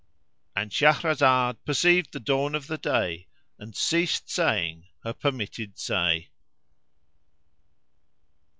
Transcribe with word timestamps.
—And 0.55 0.71
Shahrazad 0.71 1.57
perceived 1.63 2.11
the 2.11 2.19
dawn 2.19 2.55
of 2.55 2.65
day 2.81 3.27
and 3.59 3.75
ceased 3.75 4.31
saying 4.31 4.87
her 5.03 5.13
permitted 5.13 5.77
say. 5.77 6.31